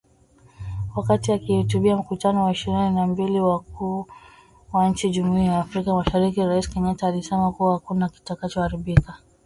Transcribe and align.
Wakati 0.95 1.31
akihutubia 1.33 1.97
Mkutano 1.97 2.43
wa 2.45 2.51
ishirini 2.51 2.89
na 2.91 3.07
mbili 3.07 3.39
wa 3.39 3.49
Wakuu 3.49 4.05
wa 4.73 4.89
Nchi 4.89 5.07
wa 5.07 5.13
Jumuiya 5.13 5.53
ya 5.53 5.59
Afrika 5.59 5.93
Mashariki, 5.95 6.45
Rais 6.45 6.69
Kenyatta 6.69 7.07
alisema 7.07 7.51
"kuwa 7.51 7.73
hakuna 7.73 8.09
kitakacho 8.09 8.61
haribika"!! 8.61 9.17